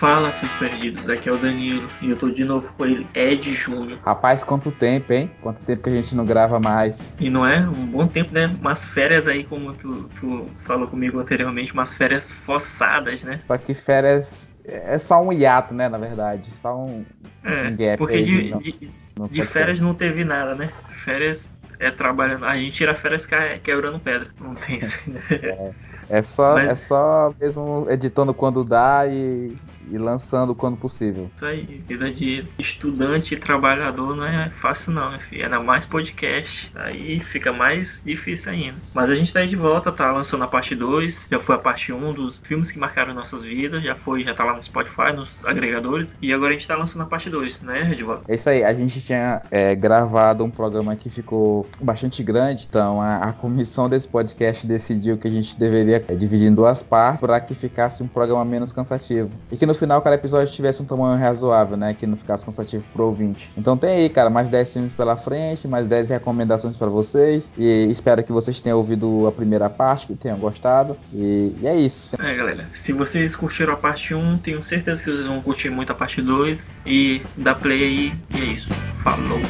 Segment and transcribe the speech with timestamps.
[0.00, 1.10] Fala, seus perdidos.
[1.10, 3.98] Aqui é o Danilo e eu tô de novo com ele, Ed Júnior.
[4.02, 5.30] Rapaz, quanto tempo, hein?
[5.42, 7.14] Quanto tempo que a gente não grava mais.
[7.20, 7.58] E não é?
[7.60, 8.46] Um bom tempo, né?
[8.46, 13.42] Umas férias aí, como tu, tu falou comigo anteriormente, umas férias forçadas, né?
[13.46, 15.86] Só que férias é só um hiato, né?
[15.86, 16.50] Na verdade.
[16.62, 17.04] Só um,
[17.44, 18.90] É, um gap porque aí de, no- de,
[19.30, 20.70] de férias não teve nada, né?
[21.04, 22.46] Férias é trabalhando.
[22.46, 24.30] A gente tira férias ca- quebrando pedra.
[24.40, 25.20] Não tem isso, né?
[26.10, 29.52] É só, Mas- é só mesmo editando quando dá e,
[29.90, 31.30] e lançando quando possível.
[31.34, 35.44] Isso aí, vida de estudante e trabalhador não é fácil não, meu filho.
[35.44, 38.76] Ainda mais podcast, aí fica mais difícil ainda.
[38.94, 41.58] Mas a gente tá aí de volta, tá lançando a parte 2, já foi a
[41.58, 44.62] parte 1 um dos filmes que marcaram nossas vidas, já foi, já tá lá no
[44.62, 48.22] Spotify, nos agregadores, e agora a gente tá lançando a parte 2, né, Edvaldo?
[48.28, 53.00] É isso aí, a gente tinha é, gravado um programa que ficou bastante grande, então
[53.00, 57.20] a, a comissão desse podcast decidiu que a gente deveria é, dividir em duas partes
[57.20, 59.30] para que ficasse um programa menos cansativo.
[59.50, 61.94] E que no final cada episódio tivesse um tamanho razoável, né?
[61.94, 63.50] Que não ficasse cansativo pro ouvinte.
[63.56, 67.50] Então tem aí, cara, mais 10 filmes pela frente, mais 10 recomendações para vocês.
[67.56, 70.96] E espero que vocês tenham ouvido a primeira parte, que tenham gostado.
[71.12, 72.14] E, e é isso.
[72.22, 75.90] É, galera, se vocês curtiram a parte 1, tenho certeza que vocês vão curtir muito
[75.90, 78.70] a parte 2, e dá play aí, e é isso.
[79.02, 79.40] Falou!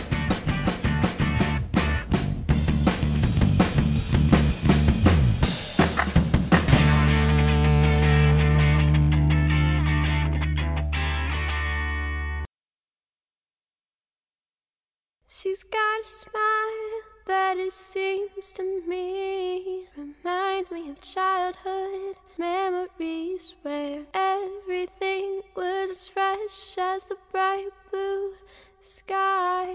[20.91, 28.35] Of childhood memories where everything was as fresh as the bright blue
[28.81, 29.69] sky.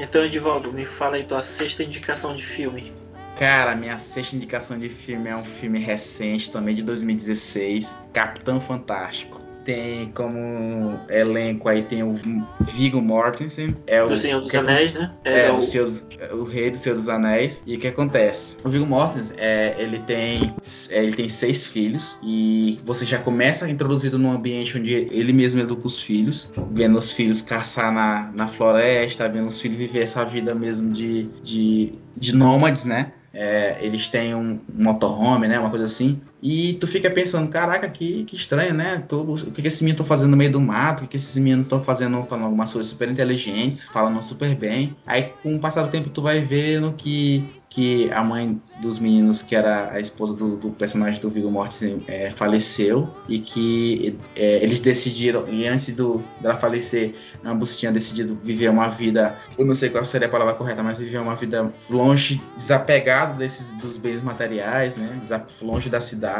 [0.00, 2.92] Então, Edivaldo, me fala aí tua sexta indicação de filme.
[3.38, 9.43] Cara, minha sexta indicação de filme é um filme recente, também de 2016, Capitão Fantástico.
[9.64, 12.14] Tem como elenco aí tem o
[12.60, 15.10] Viggo Mortensen, é o Do Senhor dos que- Anéis, né?
[15.24, 17.62] É, o- o, seus, o rei do Senhor dos Anéis.
[17.66, 18.58] E o que acontece?
[18.62, 20.54] O Viggo Mortensen, é, ele tem
[20.90, 25.60] é, ele tem seis filhos e você já começa introduzido num ambiente onde ele mesmo
[25.62, 30.24] educa os filhos, vendo os filhos caçar na, na floresta, vendo os filhos viver essa
[30.24, 33.12] vida mesmo de, de, de nômades, né?
[33.36, 35.58] É, eles têm um, um motorhome, né?
[35.58, 36.20] Uma coisa assim.
[36.46, 39.02] E tu fica pensando, caraca, que, que estranho, né?
[39.08, 40.98] Todo, o que, que esses meninos estão fazendo no meio do mato?
[40.98, 42.22] O que, que esses meninos estão fazendo?
[42.24, 44.94] Falando algumas coisas super inteligentes, falando super bem.
[45.06, 49.42] Aí, com o passar do tempo, tu vai vendo que, que a mãe dos meninos,
[49.42, 53.08] que era a esposa do, do personagem do Viggo Mortensen, é, faleceu.
[53.26, 58.88] E que é, eles decidiram, e antes do, dela falecer, ambos tinham decidido viver uma
[58.88, 63.38] vida, eu não sei qual seria a palavra correta, mas viver uma vida longe, desapegado
[63.38, 65.22] desses dos bens materiais, né?
[65.62, 66.33] Longe da cidade.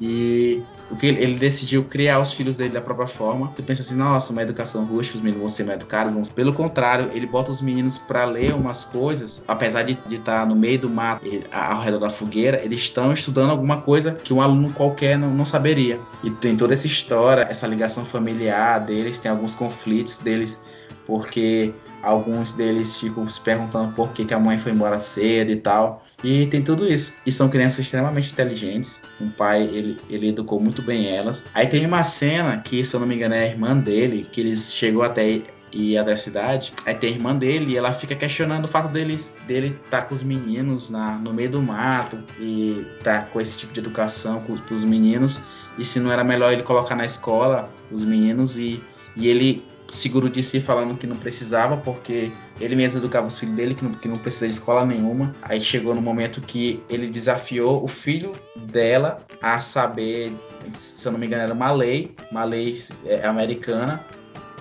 [0.00, 3.52] E o que ele, ele decidiu criar os filhos dele da própria forma.
[3.56, 6.12] Tu pensa assim, nossa, uma educação rústica, os meninos vão ser mal educados.
[6.12, 6.22] Vão...
[6.22, 10.54] ser-" Pelo contrário, ele bota os meninos para ler umas coisas, apesar de estar no
[10.54, 14.32] meio do mato, e- a- ao redor da fogueira, eles estão estudando alguma coisa que
[14.34, 15.98] um aluno qualquer não, não saberia.
[16.22, 20.62] E tem toda essa história, essa ligação familiar deles, tem alguns conflitos deles,
[21.06, 21.72] porque
[22.02, 26.04] alguns deles ficam se perguntando por que, que a mãe foi embora cedo e tal.
[26.22, 27.16] E tem tudo isso.
[27.26, 29.00] E são crianças extremamente inteligentes.
[29.20, 31.44] O pai, ele, ele educou muito bem elas.
[31.52, 34.40] Aí tem uma cena que, se eu não me engano, é a irmã dele, que
[34.40, 36.72] eles chegou até e a cidade.
[36.84, 40.14] Aí tem a irmã dele e ela fica questionando o fato deles, dele estar com
[40.14, 44.52] os meninos na, no meio do mato e tá com esse tipo de educação com
[44.52, 45.40] os meninos.
[45.78, 48.82] E se não era melhor ele colocar na escola os meninos e,
[49.16, 53.54] e ele seguro de si falando que não precisava porque ele mesmo educava os filhos
[53.54, 55.32] dele que não, que não precisa de escola nenhuma.
[55.42, 60.32] Aí chegou no momento que ele desafiou o filho dela a saber,
[60.70, 64.00] se eu não me engano, era uma lei, uma lei é, americana,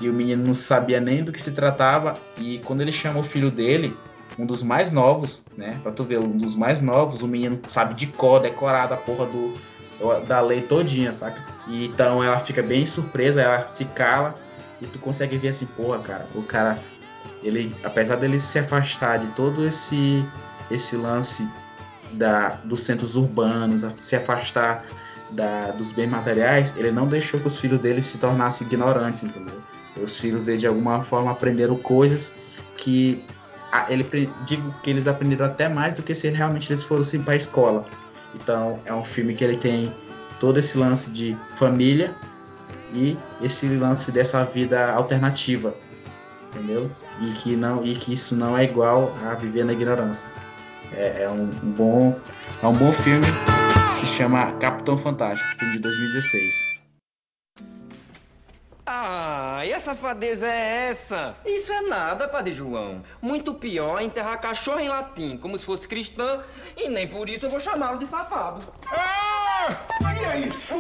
[0.02, 2.18] e o menino não sabia nem do que se tratava.
[2.38, 3.96] E quando ele chama o filho dele,
[4.38, 5.80] um dos mais novos, né?
[5.81, 9.28] Pra tu ver, um dos mais novos, o menino sabe de cor, decorada a porra
[9.28, 9.54] do,
[10.28, 11.42] da lei todinha, saca?
[11.68, 14.36] E então ela fica bem surpresa, ela se cala
[14.81, 16.80] e tu consegue ver assim, porra, cara, o cara,
[17.44, 20.25] ele, apesar dele se afastar de todo esse
[20.69, 21.48] esse lance
[22.13, 24.86] da, dos centros urbanos, se afastar
[25.31, 29.62] da, dos bens materiais, ele não deixou que os filhos dele se tornassem ignorantes, entendeu?
[30.01, 32.33] Os filhos dele de alguma forma aprenderam coisas
[32.78, 33.24] que
[33.89, 37.38] ele digo que eles aprenderam até mais do que se realmente eles fossem para a
[37.38, 37.86] escola.
[38.36, 39.94] Então é um filme que ele tem
[40.39, 42.16] todo esse lance de família
[42.94, 45.74] e esse lance dessa vida alternativa.
[46.50, 46.90] entendeu?
[47.20, 50.30] E que não e que isso não é igual a viver na ignorância.
[50.94, 52.20] É, é um, um bom
[52.62, 53.26] é um bom filme.
[53.98, 56.72] Se chama Capitão Fantástico, filme de 2016.
[58.86, 61.36] Ah, e a safadeza é essa?
[61.46, 63.02] Isso é nada, Padre João.
[63.22, 66.44] Muito pior é enterrar cachorro em latim, como se fosse cristã,
[66.76, 68.62] e nem por isso eu vou chamá-lo de safado.
[68.88, 69.42] Ah!
[70.20, 70.76] E é isso?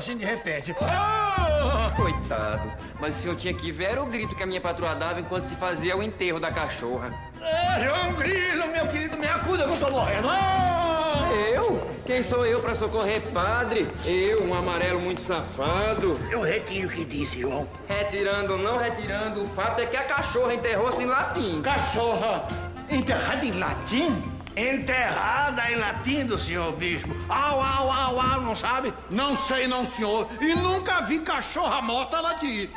[0.00, 0.74] Assim de repente.
[0.80, 1.92] Ah!
[1.94, 5.46] Coitado, mas o senhor tinha que ver o grito que a minha patroa dava enquanto
[5.46, 7.12] se fazia o enterro da cachorra.
[7.42, 10.26] Ah, João Grilo, meu querido, me acuda que eu tô morrendo.
[10.28, 11.28] Ah!
[11.52, 11.86] Eu?
[12.06, 13.86] Quem sou eu para socorrer padre?
[14.06, 16.18] Eu, um amarelo muito safado.
[16.30, 17.68] Eu retiro o que disse, João.
[17.86, 21.60] Retirando ou não retirando, o fato é que a cachorra enterrou-se em latim.
[21.60, 22.48] Cachorra
[22.88, 24.29] enterrada em latim?
[24.56, 27.08] Enterrada em latim do senhor bispo.
[27.28, 28.92] Au, au, au, au, não sabe?
[29.10, 30.28] Não sei não, senhor.
[30.40, 32.70] E nunca vi cachorra morta lá aqui.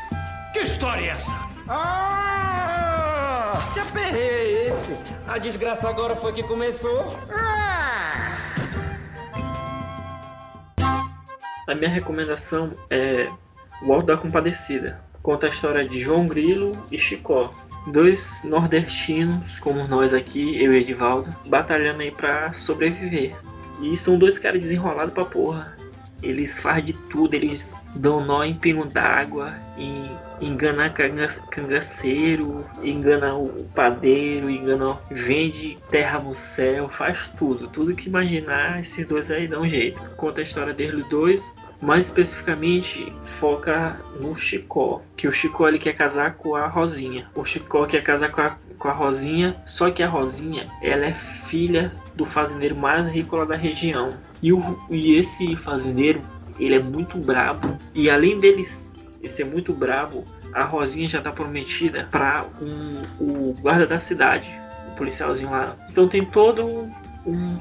[0.54, 1.32] Que história é essa?
[1.68, 3.60] Ah!
[3.74, 4.98] Que aperreio é esse?
[5.28, 7.18] A desgraça agora foi que começou.
[7.32, 8.38] Ah!
[11.68, 13.30] A minha recomendação é
[13.82, 15.02] O Alto da Compadecida.
[15.24, 17.54] Conta a história de João Grilo e Chicó.
[17.88, 23.36] Dois nordestinos, como nós aqui, eu e Edivaldo, batalhando aí pra sobreviver.
[23.82, 25.76] E são dois caras desenrolados pra porra.
[26.22, 30.10] Eles fazem de tudo, eles dão nó em pino d'água, em
[30.40, 38.08] engana canga, cangaceiro, engana o padeiro, engana, vende terra no céu, faz tudo, tudo que
[38.08, 40.00] imaginar, esses dois aí dão jeito.
[40.16, 41.52] Conta a história deles dois,
[41.84, 47.30] mais especificamente foca no Chicó, que o Chicó ele quer casar com a Rosinha.
[47.36, 51.14] O Chicó quer casar com a, com a Rosinha, só que a Rosinha ela é
[51.14, 54.16] filha do fazendeiro mais rico lá da região.
[54.42, 56.22] E, o, e esse fazendeiro
[56.60, 58.68] ele é muito brabo e além dele
[59.28, 64.50] ser muito brabo, a Rosinha já tá prometida para um, o guarda da cidade,
[64.92, 65.76] o policialzinho lá.
[65.90, 66.92] Então tem todo um,
[67.26, 67.60] um,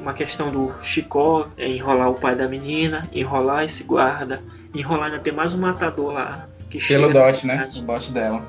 [0.00, 4.42] uma questão do Chicó é enrolar o pai da menina, enrolar esse guarda,
[4.74, 7.68] enrolar ainda tem mais um matador lá que Pelo dote, né?
[7.76, 8.46] O dote dela.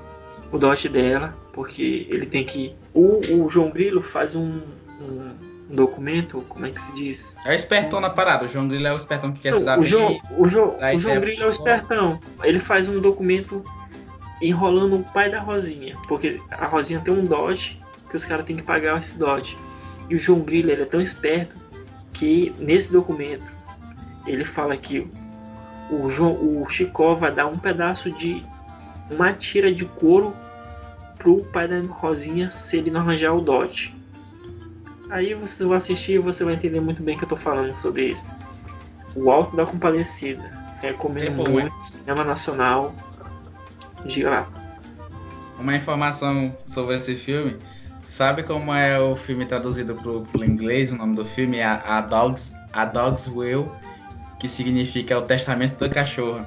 [0.51, 2.75] o dote dela, porque ele tem que.
[2.93, 4.61] O, o João Grilo faz um,
[5.01, 5.31] um
[5.69, 7.35] documento, como é que se diz?
[7.45, 8.45] É o espertão na parada.
[8.45, 9.83] O João Grilo é o espertão que quer se dar o.
[9.83, 12.19] João, o João, dá o João Grilo é o espertão.
[12.43, 13.63] Ele faz um documento
[14.41, 17.79] enrolando o pai da Rosinha, porque a Rosinha tem um dote
[18.09, 19.57] que os caras têm que pagar esse dote.
[20.11, 21.55] E o João Grilo ele é tão esperto
[22.11, 23.49] que nesse documento
[24.27, 25.09] ele fala que
[25.89, 28.43] o, João, o Chicó vai dar um pedaço de
[29.09, 30.35] uma tira de couro
[31.17, 33.95] pro pai da Rosinha se ele não arranjar o dote.
[35.09, 37.73] Aí vocês vão assistir e você vai entender muito bem o que eu tô falando
[37.81, 38.25] sobre isso.
[39.15, 40.43] O Alto da Compadecida.
[40.81, 41.73] Recomendo É bom, muito.
[41.89, 42.93] Cinema Nacional.
[44.05, 44.49] Diga lá.
[45.57, 47.55] Uma informação sobre esse filme.
[48.11, 50.91] Sabe como é o filme traduzido pro, pro inglês?
[50.91, 53.71] O nome do filme é A, A Dog's, A Dog's Will,
[54.37, 56.45] que significa o testamento da cachorra.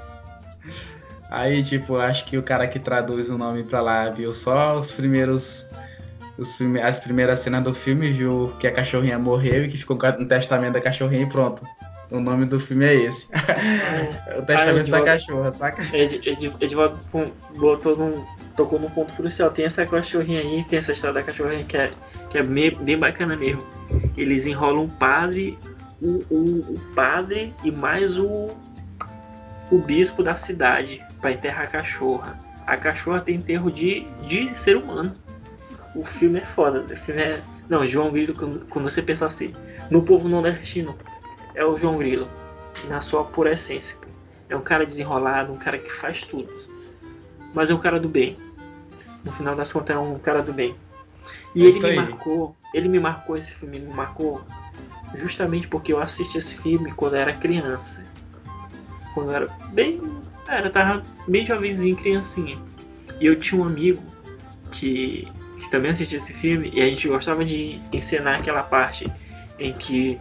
[1.30, 4.92] Aí, tipo, acho que o cara que traduz o nome pra lá viu só os
[4.92, 5.66] primeiros.
[6.36, 9.96] Os prime as primeiras cenas do filme, viu que a cachorrinha morreu e que ficou
[10.18, 11.66] no testamento da cachorrinha e pronto.
[12.14, 13.26] O nome do filme é esse.
[14.38, 15.04] o testamento da Edivaldo.
[15.04, 15.96] cachorra, saca?
[15.96, 17.24] Ed, Ed, Edivaldo pum,
[17.56, 18.24] botou num,
[18.56, 19.50] tocou num ponto crucial.
[19.50, 21.90] Tem essa cachorrinha aí, tem essa história da cachorrinha que é,
[22.30, 23.64] que é bem, bem bacana mesmo.
[24.16, 25.58] Eles enrolam o padre,
[26.00, 28.50] o, o, o padre e mais o,
[29.72, 32.38] o bispo da cidade para enterrar a cachorra.
[32.64, 35.12] A cachorra tem enterro de, de ser humano.
[35.96, 36.78] O filme é foda.
[36.78, 37.40] O filme é.
[37.68, 39.52] Não, João Grilo, quando, quando você pensa assim,
[39.90, 40.96] no povo nordestino,
[41.54, 42.28] é o João Grilo.
[42.88, 43.96] Na sua pura essência.
[44.48, 46.48] É um cara desenrolado, um cara que faz tudo.
[47.54, 48.36] Mas é um cara do bem.
[49.24, 50.74] No final das contas é um cara do bem.
[51.54, 51.96] E É ele me aí.
[51.96, 54.42] marcou, ele me marcou esse filme, me marcou
[55.14, 58.02] justamente porque eu assisti esse filme quando eu era criança.
[59.14, 60.00] Quando eu era bem.
[60.48, 62.58] Era, tava bem jovenzinho, criancinha.
[63.20, 64.02] E eu tinha um amigo
[64.72, 65.26] que,
[65.58, 69.10] que também assistia esse filme e a gente gostava de encenar aquela parte
[69.58, 70.20] em que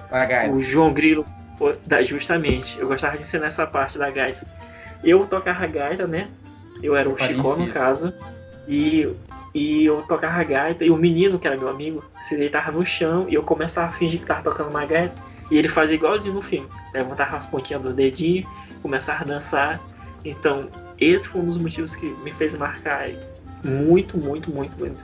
[0.51, 1.25] o João Grilo,
[2.05, 4.45] justamente, eu gostava de ensinar essa parte da gaita.
[5.03, 6.27] Eu tocava gaita, né?
[6.81, 8.13] Eu era o Chicó, no caso.
[8.67, 9.07] E,
[9.53, 10.83] e eu tocava gaita.
[10.83, 13.25] E o menino, que era meu amigo, se deitava no chão.
[13.27, 15.13] E eu começava a fingir que tava tocando uma gaita.
[15.51, 16.67] E ele fazia igualzinho no filme.
[16.93, 18.47] Levantava as pontinhas do dedinho,
[18.81, 19.79] começava a dançar.
[20.23, 23.09] Então, esse foi um dos motivos que me fez marcar
[23.63, 24.97] muito, muito, muito, muito.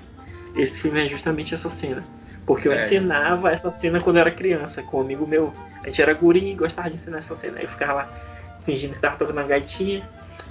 [0.56, 2.04] Esse filme é justamente essa cena.
[2.50, 2.78] Porque eu É.
[2.84, 5.54] ensinava essa cena quando eu era criança, com um amigo meu.
[5.84, 7.60] A gente era guri e gostava de ensinar essa cena.
[7.60, 8.10] Aí eu ficava lá
[8.66, 10.02] fingindo que tava tocando a gaitinha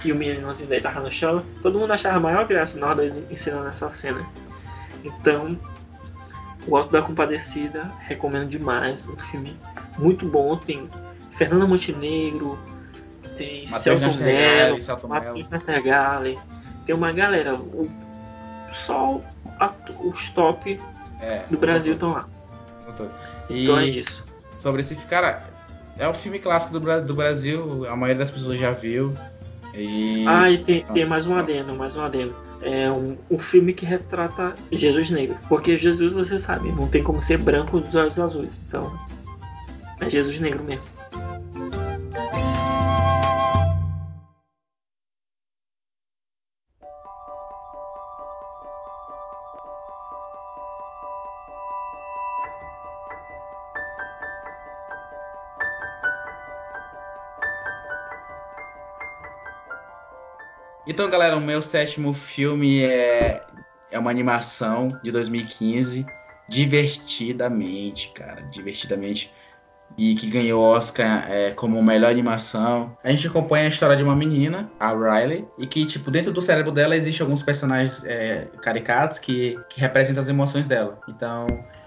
[0.05, 1.43] e o meninozinho daí tava no chão.
[1.61, 4.25] Todo mundo achava a maior graça na hora de ensinando essa cena.
[5.03, 5.57] Então,
[6.65, 9.05] o Alto da Compadecida, recomendo demais.
[9.05, 9.53] Um filme
[9.97, 10.55] muito bom.
[10.55, 10.89] Tem
[11.33, 12.57] Fernanda Montenegro,
[13.37, 14.79] tem Celton Mello.
[15.09, 16.39] Matheus Nastergalli.
[16.85, 17.55] Tem uma galera.
[17.55, 17.91] O,
[18.71, 19.19] só
[19.59, 20.79] a- os top
[21.19, 22.27] É, do Brasil estão lá.
[23.49, 24.23] Então é isso.
[24.57, 25.43] sobre esse cara,
[25.97, 29.13] é um filme clássico do, do Brasil, a maioria das pessoas já viu.
[29.73, 32.35] E Ah, e tem, tem mais um adendo, mais um adendo.
[32.61, 35.37] É um, um filme que retrata Jesus negro.
[35.47, 38.51] Porque Jesus, você sabe, não tem como ser branco dos olhos azuis.
[38.67, 38.91] Então,
[40.01, 40.98] é Jesus negro mesmo.
[60.89, 63.43] Então, galera, o meu sétimo filme é,
[63.91, 66.03] é uma animação de 2015,
[66.47, 69.31] divertidamente, cara, divertidamente,
[69.95, 72.97] e que ganhou Oscar é, como melhor animação.
[73.03, 76.41] A gente acompanha a história de uma menina, a Riley, e que, tipo, dentro do
[76.41, 80.99] cérebro dela existem alguns personagens é, caricatos que, que representam as emoções dela.
[81.07, 81.45] Então,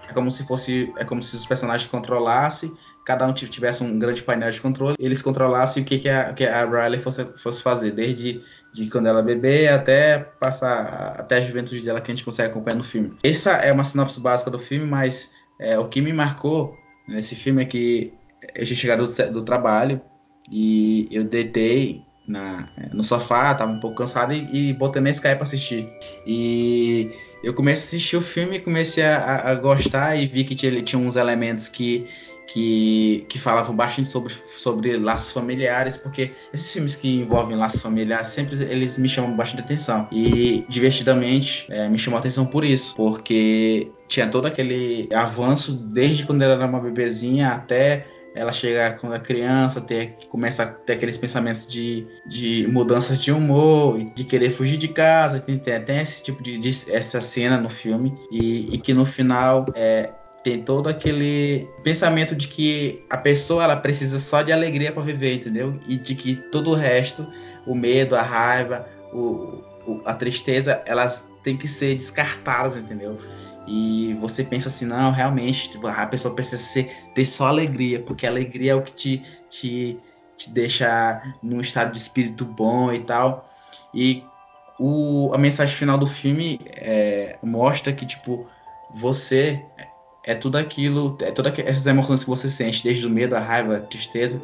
[0.09, 4.23] é como se fosse, é como se os personagens controlassem cada um tivesse um grande
[4.23, 7.91] painel de controle, eles controlassem o que, que, a, que a Riley fosse, fosse fazer,
[7.91, 8.41] desde
[8.73, 12.77] de quando ela bebê até passar até a juventude dela que a gente consegue acompanhar
[12.77, 13.17] no filme.
[13.23, 17.61] Essa é uma sinopse básica do filme, mas é, o que me marcou nesse filme
[17.61, 18.13] é que
[18.55, 20.01] eu tinha chegado do, do trabalho
[20.49, 25.35] e eu deitei na, no sofá, tava um pouco cansado e, e botei na Sky
[25.35, 25.89] pra assistir.
[26.25, 27.11] E
[27.43, 30.99] eu comecei a assistir o filme, comecei a, a gostar e vi que tinha, tinha
[30.99, 32.07] uns elementos que
[32.47, 38.27] que, que falavam bastante sobre, sobre laços familiares, porque esses filmes que envolvem laços familiares
[38.27, 40.07] sempre eles me chamam bastante atenção.
[40.11, 46.41] E divertidamente é, me chamou atenção por isso, porque tinha todo aquele avanço desde quando
[46.41, 51.17] ela era uma bebezinha até ela chegar quando é criança, ter, começa a ter aqueles
[51.17, 56.41] pensamentos de, de mudanças de humor, de querer fugir de casa, tem, tem esse tipo
[56.41, 60.09] de, de, essa cena no filme e, e que no final é,
[60.43, 65.35] tem todo aquele pensamento de que a pessoa ela precisa só de alegria para viver,
[65.35, 65.79] entendeu?
[65.87, 67.25] E de que todo o resto,
[67.65, 73.17] o medo, a raiva, o, o, a tristeza, elas têm que ser descartadas, entendeu?
[73.67, 78.25] E você pensa assim, não, realmente, tipo, a pessoa precisa ser, ter só alegria, porque
[78.25, 79.99] a alegria é o que te, te,
[80.35, 83.49] te deixa num estado de espírito bom e tal.
[83.93, 84.23] E
[84.79, 88.45] o, a mensagem final do filme é, mostra que, tipo,
[88.93, 89.63] você
[90.25, 93.77] é tudo aquilo, é todas essas emoções que você sente, desde o medo, a raiva,
[93.77, 94.41] a tristeza,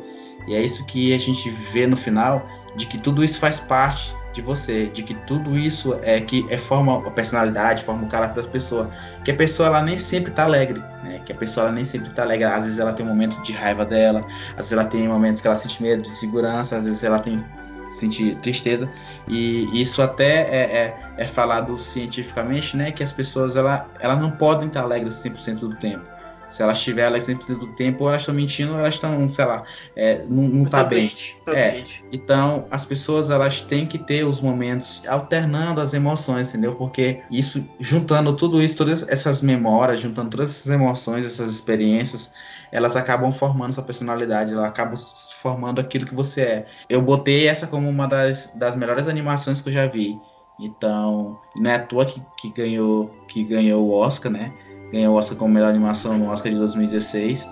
[0.48, 2.46] e é isso que a gente vê no final,
[2.76, 6.58] de que tudo isso faz parte de você, de que tudo isso é que é
[6.58, 8.90] forma a personalidade, forma o caráter da pessoa,
[9.24, 11.20] que a pessoa ela nem sempre tá alegre, né?
[11.26, 13.52] Que a pessoa ela nem sempre tá alegre, às vezes ela tem um momento de
[13.52, 17.04] raiva dela, às vezes ela tem momentos que ela sente medo, de segurança, às vezes
[17.04, 17.44] ela tem
[17.90, 18.88] sentir tristeza
[19.28, 24.30] e isso até é, é, é, falado cientificamente, né, que as pessoas ela, ela não
[24.32, 26.19] podem estar alegres 100% do tempo.
[26.50, 29.64] Se elas estiverem alegres 100% do tempo, elas estão mentindo, elas estão, sei lá,
[29.96, 31.14] é, não, não tá, bem.
[31.46, 36.76] Tá é, então as pessoas elas têm que ter os momentos alternando as emoções, entendeu?
[36.76, 42.34] Porque isso, juntando tudo isso, todas essas memórias, juntando todas essas emoções, essas experiências,
[42.72, 44.98] elas acabam formando sua personalidade, elas acabam
[45.42, 46.66] formando aquilo que você é.
[46.90, 50.20] Eu botei essa como uma das, das melhores animações que eu já vi.
[50.60, 54.52] Então, não é à toa que, que ganhou que ganhou o Oscar, né?
[54.92, 57.48] Ganhou o Oscar como melhor animação no Oscar de 2016.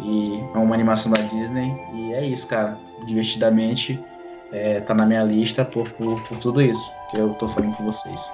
[0.00, 1.74] E é uma animação da Disney.
[1.94, 2.78] E é isso, cara.
[3.06, 4.02] Divertidamente
[4.52, 7.84] é, tá na minha lista por, por, por tudo isso que eu tô falando com
[7.84, 8.30] vocês.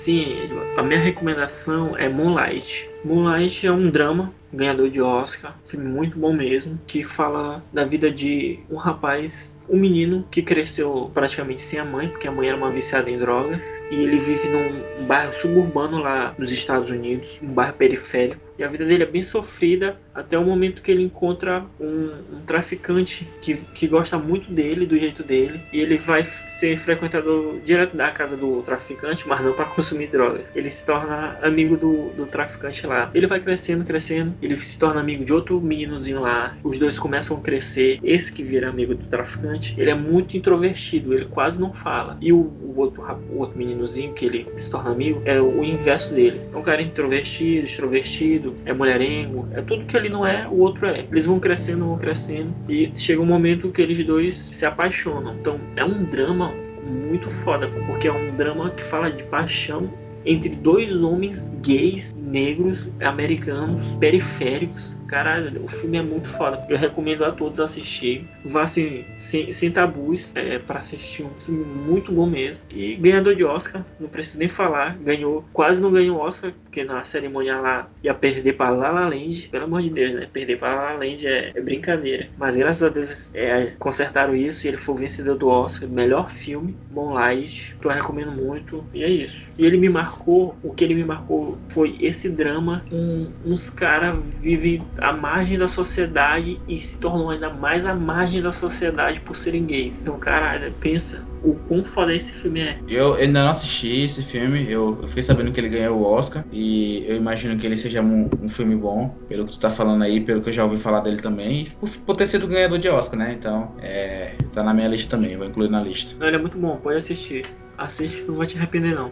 [0.00, 2.88] Sim, a minha recomendação é Moonlight.
[3.04, 8.10] Moonlight é um drama ganhador de Oscar, filme muito bom mesmo, que fala da vida
[8.10, 12.56] de um rapaz, um menino que cresceu praticamente sem a mãe, porque a mãe era
[12.56, 17.52] uma viciada em drogas, e ele vive num bairro suburbano lá dos Estados Unidos, um
[17.52, 21.64] bairro periférico, e a vida dele é bem sofrida até o momento que ele encontra
[21.78, 26.24] um, um traficante que, que gosta muito dele, do jeito dele, e ele vai
[26.60, 30.52] ser frequentador direto da casa do traficante, mas não para consumir drogas.
[30.54, 33.10] Ele se torna amigo do, do traficante lá.
[33.14, 34.34] Ele vai crescendo, crescendo.
[34.42, 36.56] Ele se torna amigo de outro meninozinho lá.
[36.62, 37.98] Os dois começam a crescer.
[38.02, 41.14] Esse que vira amigo do traficante, ele é muito introvertido.
[41.14, 42.18] Ele quase não fala.
[42.20, 46.12] E o, o outro, o outro meninozinho que ele se torna amigo é o inverso
[46.12, 46.42] dele.
[46.52, 49.48] É um cara introvertido, extrovertido, é mulherengo.
[49.54, 51.06] É tudo que ele não é, o outro é.
[51.10, 52.52] Eles vão crescendo, vão crescendo.
[52.68, 55.34] E chega um momento que eles dois se apaixonam.
[55.40, 56.49] Então é um drama
[56.86, 59.90] muito foda, porque é um drama que fala de paixão
[60.24, 66.64] entre dois homens gays, negros, americanos, periféricos, Caralho, o filme é muito foda.
[66.68, 68.28] Eu recomendo a todos assistir.
[68.44, 72.62] Vá sem, sem tabus é, para assistir um filme muito bom mesmo.
[72.72, 74.96] E ganhador de Oscar, não preciso nem falar.
[74.98, 79.48] Ganhou, quase não ganhou Oscar, porque na cerimônia lá ia perder para La La Land.
[79.50, 80.28] Pelo amor de Deus, né?
[80.32, 82.28] Perder para La La Land é, é brincadeira.
[82.38, 85.88] Mas graças a Deus é, consertaram isso e ele foi o vencedor do Oscar.
[85.88, 87.74] Melhor filme, Moonlight.
[87.76, 88.84] Então eu recomendo muito.
[88.94, 89.50] E é isso.
[89.58, 92.84] E ele me marcou, o que ele me marcou foi esse drama.
[92.92, 98.40] Um, uns caras vivem à margem da sociedade e se tornam ainda mais à margem
[98.40, 100.00] da sociedade por serem gays.
[100.00, 102.78] Então, caralho, pensa o quão foda esse filme é.
[102.88, 106.44] Eu ainda não assisti esse filme, eu, eu fiquei sabendo que ele ganhou o Oscar
[106.52, 110.02] e eu imagino que ele seja um, um, filme bom, pelo que tu tá falando
[110.02, 112.88] aí, pelo que eu já ouvi falar dele também, por, por ter sido ganhador de
[112.88, 113.36] Oscar, né?
[113.38, 116.16] Então, é, tá na minha lista também, vou incluir na lista.
[116.18, 117.46] Não, ele é muito bom, pode assistir.
[117.78, 119.10] Assiste que não vai te arrepender não.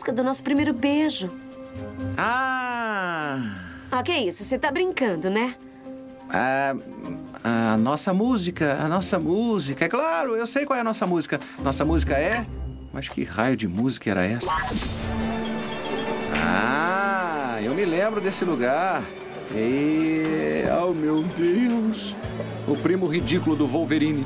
[0.00, 1.30] música do nosso primeiro beijo.
[2.16, 3.69] Ah!
[3.92, 4.44] Ah, que isso?
[4.44, 5.54] Você tá brincando, né?
[6.28, 6.74] Ah,
[7.42, 9.84] a nossa música, a nossa música.
[9.84, 11.40] É claro, eu sei qual é a nossa música.
[11.62, 12.44] Nossa música é.
[12.92, 14.46] Mas que raio de música era essa?
[16.34, 19.02] Ah, eu me lembro desse lugar.
[19.54, 20.62] E.
[20.80, 22.14] Oh, meu Deus!
[22.68, 24.24] O primo ridículo do Wolverine.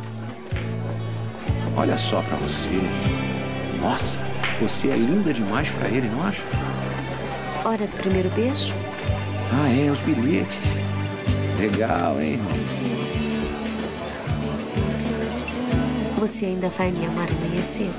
[1.77, 2.69] Olha só pra você.
[3.81, 4.19] Nossa,
[4.61, 6.43] você é linda demais para ele, não acha?
[7.65, 8.75] Hora do primeiro beijo?
[9.53, 10.59] Ah, é, os bilhetes.
[11.59, 12.53] Legal, hein, irmão?
[16.19, 17.95] Você ainda vai me amar amanhã cedo?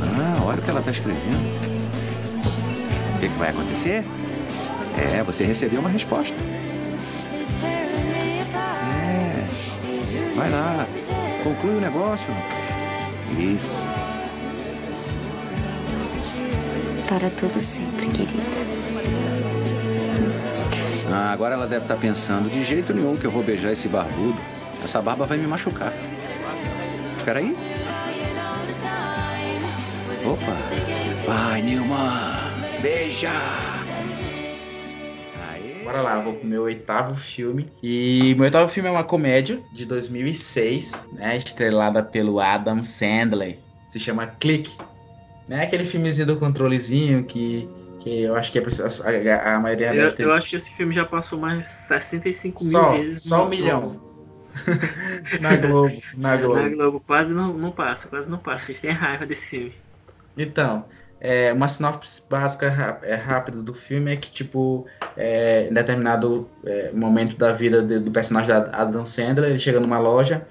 [0.00, 1.58] Ah, olha o que ela tá escrevendo.
[3.16, 4.04] O que, que vai acontecer?
[4.96, 6.34] É, você recebeu uma resposta.
[8.94, 9.46] É.
[10.36, 10.86] Vai lá.
[11.44, 12.32] Conclui o negócio.
[13.38, 13.88] Isso.
[17.08, 18.77] para todo sempre, querida.
[21.20, 23.88] Ah, agora ela deve estar tá pensando, de jeito nenhum que eu vou beijar esse
[23.88, 24.38] barbudo.
[24.84, 25.92] Essa barba vai me machucar.
[27.16, 27.56] Espera aí.
[30.24, 30.52] Opa.
[31.26, 32.52] Vai, Nilma.
[32.80, 33.32] Beija.
[35.82, 37.68] Bora lá, vou pro meu oitavo filme.
[37.82, 41.36] E meu oitavo filme é uma comédia de 2006, né?
[41.36, 43.58] Estrelada pelo Adam Sandler.
[43.88, 44.36] Se chama.
[45.48, 49.94] Não é aquele filmezinho do controlezinho que, que eu acho que é a, a maioria
[49.94, 50.24] eu, ter...
[50.24, 53.22] eu acho que esse filme já passou mais 65 só, mil vezes.
[53.22, 54.00] Só um milhão.
[55.40, 56.60] na Globo, na Globo.
[56.60, 58.66] Na Globo quase não, não passa, quase não passa.
[58.66, 59.74] Vocês têm raiva desse filme.
[60.36, 60.84] Então,
[61.20, 66.92] é, uma sinopse básica é, rápida do filme é que, tipo, é, em determinado é,
[66.92, 70.46] momento da vida do, do personagem da Adam Sandler, ele chega numa loja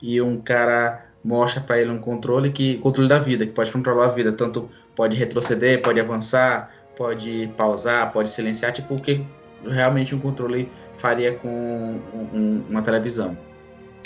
[0.00, 4.06] e um cara mostra para ele um controle que controle da vida, que pode controlar
[4.06, 9.24] a vida, tanto pode retroceder, pode avançar, pode pausar, pode silenciar, tipo o que
[9.66, 13.36] realmente um controle faria com um, um, uma televisão.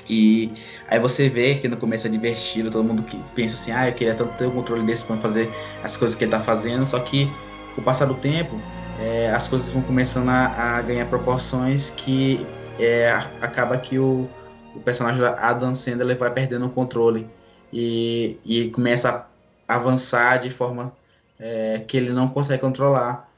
[0.09, 0.53] E
[0.89, 3.93] aí você vê que no começo é divertido, todo mundo que pensa assim, ah, eu
[3.93, 5.51] queria tanto ter um controle desse para fazer
[5.83, 7.31] as coisas que ele está fazendo, só que
[7.75, 8.59] com o passar do tempo
[9.01, 12.47] é, as coisas vão começando a, a ganhar proporções que
[12.79, 14.29] é, acaba que o,
[14.75, 17.29] o personagem da Adam Sandler vai perdendo o controle
[17.73, 19.27] e, e começa
[19.67, 20.93] a avançar de forma
[21.39, 23.31] é, que ele não consegue controlar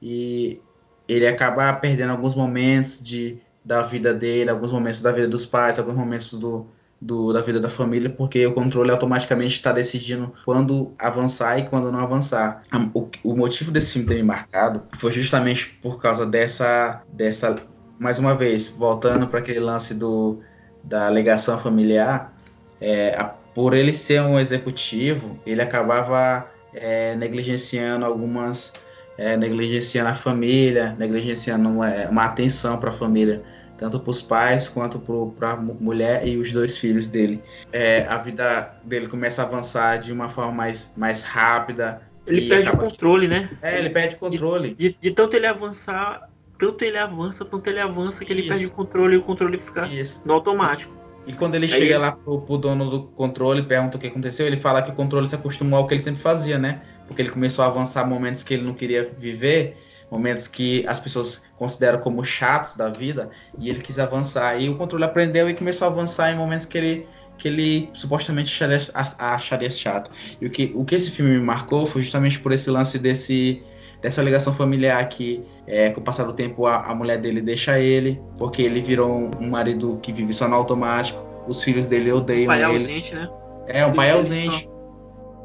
[0.00, 0.60] e
[1.08, 5.78] ele acaba perdendo alguns momentos de, da vida dele, alguns momentos da vida dos pais,
[5.78, 6.66] alguns momentos do,
[7.00, 11.90] do, da vida da família, porque o controle automaticamente está decidindo quando avançar e quando
[11.90, 12.62] não avançar.
[12.94, 17.60] O, o motivo desse filme ter me marcado foi justamente por causa dessa, dessa
[17.98, 20.40] mais uma vez, voltando para aquele lance do
[20.82, 22.32] da alegação familiar,
[22.80, 28.72] é, a, por ele ser um executivo, ele acabava é, negligenciando algumas,
[29.16, 33.42] é, negligenciando a família, negligenciando uma, é, uma atenção para a família,
[33.76, 34.98] tanto para os pais quanto
[35.36, 37.42] para a mulher e os dois filhos dele.
[37.72, 42.02] É, a vida dele começa a avançar de uma forma mais, mais rápida.
[42.26, 43.50] Ele perde o controle, né?
[43.60, 44.74] É, ele perde o controle.
[44.74, 48.50] De, de, de tanto ele avançar, tanto ele avança, tanto ele avança que ele Isso.
[48.50, 50.22] perde o controle e o controle fica Isso.
[50.24, 51.01] no automático.
[51.26, 54.00] E quando ele Aí chega ele- lá pro, pro dono do controle e pergunta o
[54.00, 56.82] que aconteceu, ele fala que o controle se acostumou ao que ele sempre fazia, né?
[57.06, 59.76] Porque ele começou a avançar momentos que ele não queria viver,
[60.10, 64.60] momentos que as pessoas consideram como chatos da vida, e ele quis avançar.
[64.60, 67.06] E o controle aprendeu e começou a avançar em momentos que ele,
[67.38, 68.80] que ele supostamente acharia,
[69.18, 70.10] acharia chato.
[70.40, 73.62] E o que, o que esse filme me marcou foi justamente por esse lance desse
[74.02, 77.78] dessa ligação familiar que é, com o passar do tempo a, a mulher dele deixa
[77.78, 82.12] ele porque ele virou um, um marido que vive só no automático os filhos dele
[82.12, 83.30] odeiam pai ele ausente, né?
[83.68, 84.68] é um pai Eles ausente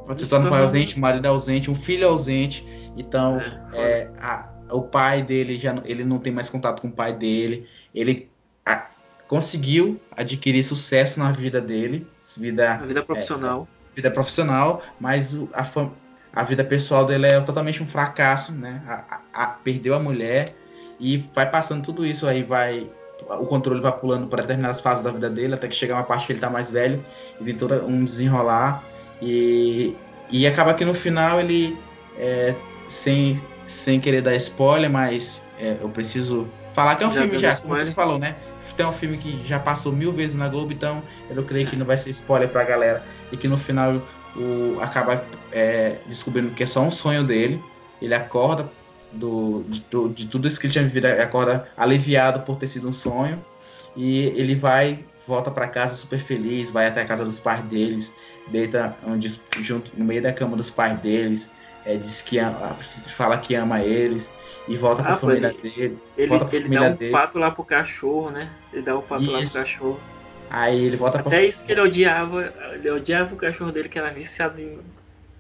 [0.09, 2.65] eles ser um pai ausente marido ausente um filho ausente.
[2.97, 3.39] Então
[3.73, 6.91] É, é, a- o pai dele já não- ele não tem mais contato com o
[6.91, 7.67] pai dele.
[7.93, 8.29] Ele
[8.65, 8.87] a-
[9.27, 13.67] conseguiu adquirir sucesso na vida dele vida A vida profissional.
[13.95, 15.63] vida profissional, mas a,
[16.33, 18.81] a vida pessoal dele é totalmente um fracasso, né?
[18.87, 20.55] A- a- a- perdeu a mulher
[20.99, 22.89] e vai passando tudo isso aí, vai
[23.29, 26.27] o controle vai pulando para determinadas fases da vida dele até que chegar uma parte
[26.27, 27.03] que ele tá mais velho
[27.41, 28.83] e tem todo um desenrolar
[29.19, 29.95] e,
[30.29, 31.75] e acaba que no final ele
[32.19, 32.53] é,
[32.87, 37.37] sem sem querer dar spoiler, mas é, eu preciso falar que é um Já filme
[37.39, 37.77] já, spoiler.
[37.79, 38.35] como você falou, né?
[38.77, 41.85] Tem um filme que já passou mil vezes na Globo, então eu creio que não
[41.85, 43.03] vai ser spoiler pra galera.
[43.31, 43.99] E que no final
[44.35, 47.63] o, acaba é, descobrindo que é só um sonho dele.
[48.01, 48.71] Ele acorda
[49.11, 49.79] do, de,
[50.13, 53.43] de tudo isso que ele tinha vivido, ele acorda aliviado por ter sido um sonho.
[53.95, 58.13] E ele vai, volta pra casa super feliz, vai até a casa dos pais deles,
[58.47, 61.51] deita onde, junto, no meio da cama dos pais deles,
[61.83, 64.31] é, diz que ama, fala que ama eles
[64.67, 65.99] e volta pra Ah, família ele- dele.
[66.15, 67.11] Ele, volta pra ele família dá um dele.
[67.11, 68.51] pato lá pro cachorro, né?
[68.71, 69.57] Ele dá o pato lá pro Isso.
[69.57, 69.99] cachorro.
[70.49, 73.99] Aí ele volta pra Até isso que ele odiava, ele odiava o cachorro dele que
[73.99, 74.79] era viciado em,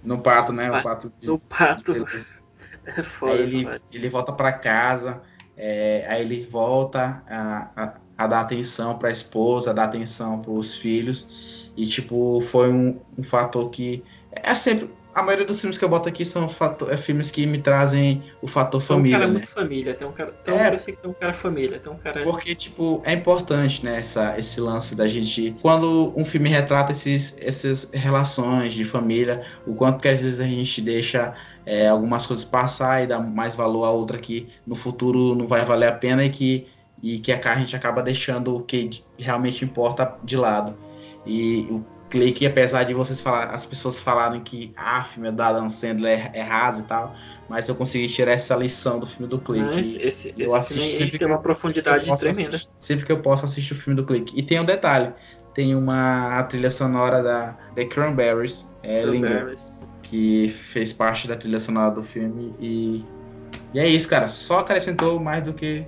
[0.03, 0.71] no pato, né?
[0.71, 1.93] O pato de, no pato.
[2.85, 3.81] É foda, Aí ele, foda.
[3.91, 5.21] ele volta pra casa,
[5.57, 10.77] é, aí ele volta a, a, a dar atenção pra esposa, a dar atenção pros
[10.77, 11.69] filhos.
[11.75, 14.05] E, tipo, foi um, um fator que.
[14.31, 14.89] É sempre.
[15.17, 18.21] A maioria dos filmes que eu boto aqui são fator, é filmes que me trazem
[18.39, 19.33] o fator Tem um família, cara né?
[19.33, 20.31] muito família, tem um cara.
[20.43, 20.75] Tem um, É.
[20.75, 22.23] eu sei que tem um cara família, tem um cara.
[22.23, 25.55] Porque, tipo, é importante, né, essa, esse lance da gente.
[25.59, 30.43] Quando um filme retrata esses, essas relações de família, o quanto que às vezes a
[30.43, 31.33] gente deixa
[31.65, 35.65] é, algumas coisas passar e dá mais valor a outra que no futuro não vai
[35.65, 36.67] valer a pena e que,
[37.01, 40.77] e que a gente acaba deixando o que realmente importa de lado.
[41.25, 45.69] E o Clique, apesar de vocês falar, as pessoas falarem que ah, filme do Adam
[45.69, 47.13] Sandler é, é raso e tal,
[47.49, 49.65] mas eu consegui tirar essa lição do filme do Clique.
[49.65, 52.49] Mas esse, eu esse assisto filme sempre tem uma profundidade tremenda.
[52.55, 54.33] assistir- sempre que eu posso assistir o filme do Clique.
[54.39, 55.11] E tem um detalhe:
[55.53, 59.53] tem uma trilha sonora da The Cranberries, é, Linger,
[60.01, 62.55] que fez parte da trilha sonora do filme.
[62.57, 63.03] E,
[63.73, 64.29] e é isso, cara.
[64.29, 65.85] Só acrescentou mais do que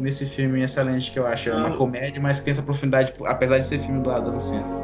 [0.00, 1.48] nesse filme excelente que eu acho.
[1.50, 4.79] É uma comédia, mas tem essa profundidade, apesar de ser filme do Adam Sandler.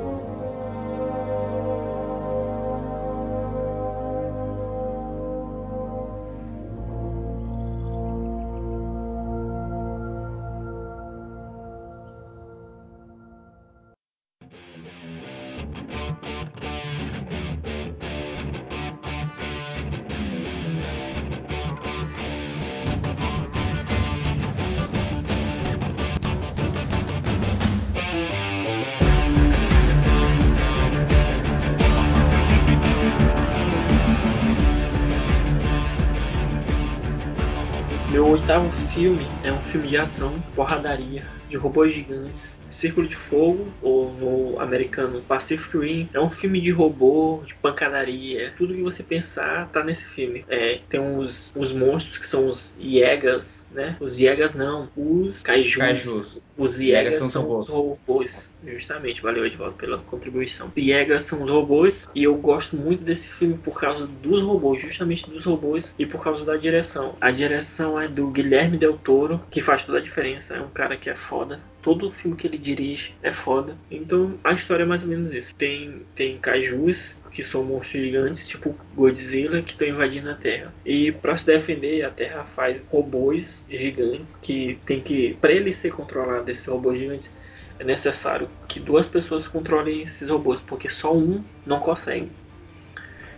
[38.47, 43.69] Meu oitavo filme é um filme de ação, porradaria, de robôs gigantes, Círculo de Fogo,
[43.81, 46.09] ou no americano Pacific Rim.
[46.13, 50.45] É um filme de robô, de pancadaria, tudo que você pensar tá nesse filme.
[50.49, 53.97] É, tem os, os monstros que são os Yegas, né?
[54.01, 55.77] Os Yegas não, os Kaijus.
[55.77, 56.45] Kaijus.
[56.59, 57.69] Os Yegas Yegas são os são robôs.
[57.69, 58.55] os robôs.
[58.67, 60.73] Justamente, valeu Edvaldo pela contribuição.
[60.77, 65.29] Yegas são os robôs e eu gosto muito desse filme por causa dos robôs, justamente
[65.31, 67.15] dos robôs e por causa da direção.
[67.21, 70.55] A direção é do Guilherme Del Toro, que faz toda a diferença.
[70.55, 71.61] É um cara que é foda.
[71.83, 73.77] Todo filme que ele dirige é foda.
[73.91, 75.55] Então a história é mais ou menos isso.
[75.57, 80.73] Tem, tem kaijus, que são monstros gigantes, tipo Godzilla, que estão invadindo a Terra.
[80.85, 85.93] E para se defender, a Terra faz robôs gigantes que tem que, para ele ser
[85.93, 87.31] controlado desses robôs gigantes,
[87.79, 92.31] é necessário que duas pessoas controlem esses robôs, porque só um não consegue.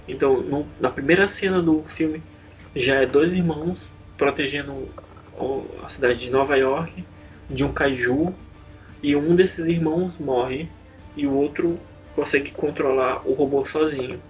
[0.06, 2.22] Então, no- na primeira cena do filme,
[2.74, 3.78] já é dois irmãos
[4.16, 4.88] protegendo o-
[5.84, 7.04] a cidade de Nova York
[7.48, 8.34] de um kaiju
[9.02, 10.68] e um desses irmãos morre
[11.16, 11.78] e o outro
[12.14, 14.20] consegue controlar o robô sozinho.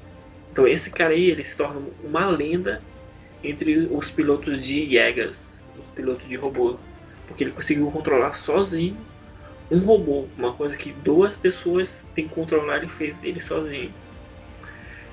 [0.52, 2.82] Então esse cara aí ele se torna uma lenda
[3.42, 5.62] entre os pilotos de Yegas.
[5.78, 6.76] os pilotos de robô.
[7.26, 8.96] Porque ele conseguiu controlar sozinho
[9.70, 13.92] um robô, uma coisa que duas pessoas têm que controlar, ele fez ele sozinho.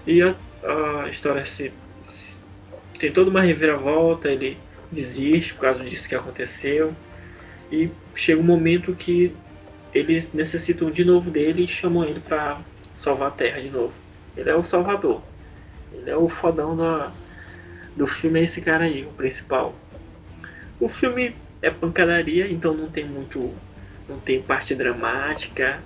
[0.07, 0.35] E a,
[1.03, 1.73] a história se
[2.99, 4.57] tem toda uma reviravolta, ele
[4.95, 6.95] desiste por causa disso que aconteceu.
[7.71, 9.35] E chega um momento que
[9.93, 12.59] eles necessitam de novo dele e chamam ele para
[12.99, 13.93] salvar a Terra de novo.
[14.35, 15.21] Ele é o salvador.
[15.93, 17.11] Ele é o fodão da,
[17.95, 19.73] do filme, é esse cara aí, o principal.
[20.79, 23.53] O filme é pancadaria, então não tem muito.
[24.09, 25.79] não tem parte dramática,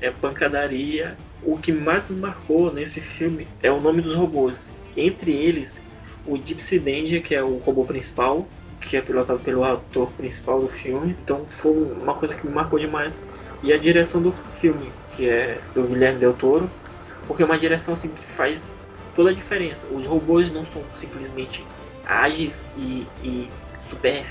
[0.00, 1.16] é pancadaria.
[1.42, 4.72] O que mais me marcou nesse filme é o nome dos robôs.
[4.96, 5.80] Entre eles,
[6.26, 8.46] o Gypsy Danger, que é o robô principal,
[8.80, 11.16] que é pilotado pelo ator principal do filme.
[11.22, 13.20] Então foi uma coisa que me marcou demais.
[13.62, 16.70] E a direção do filme, que é do Guilherme Del Toro,
[17.26, 18.60] porque é uma direção assim que faz
[19.14, 19.86] toda a diferença.
[19.86, 21.64] Os robôs não são simplesmente
[22.04, 24.24] ágeis e, e super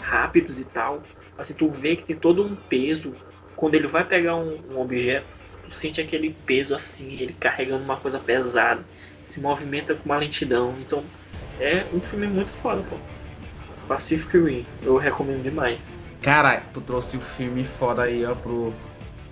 [0.00, 1.02] rápidos e tal.
[1.38, 3.14] Assim, tu vê que tem todo um peso.
[3.54, 5.26] Quando ele vai pegar um, um objeto,
[5.68, 8.84] tu sente aquele peso assim, ele carregando uma coisa pesada,
[9.22, 10.74] se movimenta com uma lentidão.
[10.80, 11.04] Então,
[11.60, 12.96] é um filme muito foda, pô.
[13.86, 15.94] Pacific Rim, eu recomendo demais.
[16.22, 18.72] Cara, tu trouxe o filme foda aí, ó, pro,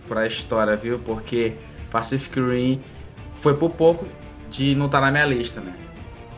[0.06, 0.98] pra história, viu?
[0.98, 1.54] Porque
[1.90, 2.82] Pacific Rim
[3.36, 4.06] foi por pouco
[4.50, 5.74] de não estar tá na minha lista, né?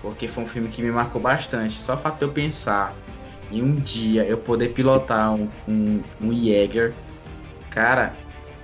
[0.02, 1.74] Porque foi um filme que me marcou bastante.
[1.74, 2.94] Só o fato de eu pensar
[3.50, 6.92] em um dia eu poder pilotar um, um, um Jäger,
[7.70, 8.14] cara,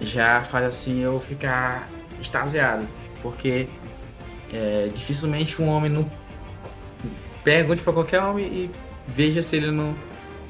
[0.01, 1.89] já faz assim eu ficar
[2.21, 2.87] extasiado.
[3.23, 3.69] Porque
[4.53, 6.11] é, dificilmente um homem não
[7.47, 8.71] pergunte para qualquer homem e
[9.07, 9.95] veja se ele não,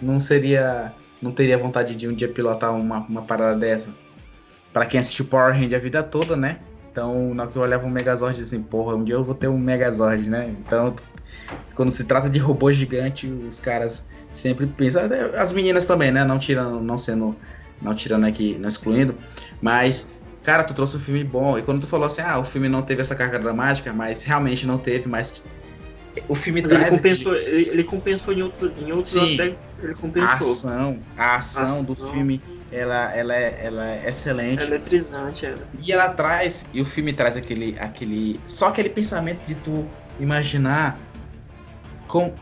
[0.01, 0.95] não seria.
[1.21, 3.91] não teria vontade de um dia pilotar uma, uma parada dessa.
[4.73, 6.59] Para quem assistiu Power Rangers a vida toda, né?
[6.91, 9.47] Então, na hora que eu olhava um Megazord, assim, porra, um dia eu vou ter
[9.47, 10.55] um Megazord, né?
[10.59, 10.97] Então,
[11.75, 15.03] quando se trata de robô gigante, os caras sempre pensam.
[15.39, 16.25] As meninas também, né?
[16.25, 17.37] Não tirando, não sendo.
[17.83, 19.15] Não tirando aqui, não excluindo.
[19.61, 20.11] Mas,
[20.43, 21.59] cara, tu trouxe um filme bom.
[21.59, 24.67] E quando tu falou assim, ah, o filme não teve essa carga dramática, mas realmente
[24.67, 25.45] não teve, mas
[26.29, 26.87] o filme Mas traz.
[26.87, 27.47] Ele compensou, aquele...
[27.47, 29.59] ele, ele, compensou em outros, em outros Sim, aspectos.
[29.83, 30.29] Ele compensou.
[30.29, 34.63] A ação, a ação, ação, do filme, ela, ela, é, ela é excelente.
[34.63, 35.67] É eletrizante, ela.
[35.81, 38.41] E ela traz, e o filme traz aquele, aquele.
[38.47, 39.87] Só aquele pensamento de tu
[40.19, 40.99] imaginar
[42.07, 42.35] como,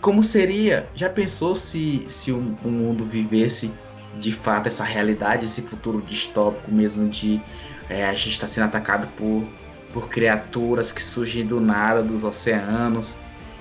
[0.00, 0.88] como seria.
[0.94, 3.72] Já pensou se, se o, o mundo vivesse
[4.18, 7.40] de fato essa realidade, esse futuro distópico mesmo de
[7.88, 9.46] é, a gente está sendo atacado por
[9.96, 13.16] por criaturas que surgem do nada dos oceanos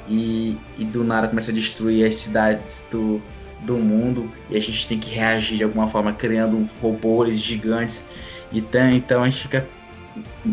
[0.06, 3.21] e, e do nada começa a destruir as cidades do,
[3.62, 8.04] do mundo e a gente tem que reagir de alguma forma criando robôs gigantes.
[8.52, 9.65] Então, então a gente fica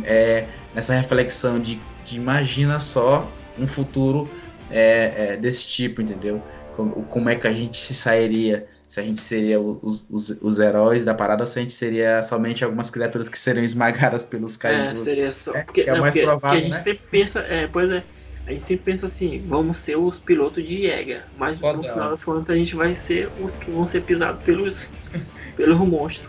[0.04, 4.30] é, nessa reflexão de, de, imagina só um futuro
[4.70, 6.40] é, é, desse tipo entendeu?
[6.76, 10.58] Como, como é que a gente se sairia se a gente seria os, os, os,
[10.58, 14.58] heróis da parada ou se a gente seria somente algumas criaturas que seriam esmagadas pelos
[14.58, 15.00] caras.
[15.00, 15.54] É, seria só.
[15.54, 16.92] É, porque, é, não, mais porque, provável, porque a gente né?
[16.92, 18.04] sempre pensa, é, pois é,
[18.46, 22.10] a gente sempre pensa assim, vamos ser os pilotos de Jäger, mas Só no final
[22.10, 24.92] das contas a gente vai ser os que vão ser pisados pelos,
[25.56, 26.28] pelos monstros.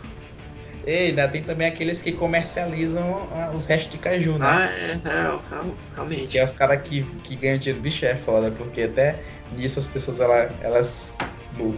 [0.88, 4.46] E ainda tem também aqueles que comercializam ah, os restos de caju, né?
[4.48, 5.40] Ah, é, é
[5.96, 6.28] realmente.
[6.28, 9.20] Que é os caras que, que ganham dinheiro, bicho, é foda, porque até
[9.58, 11.18] nisso as pessoas elas, elas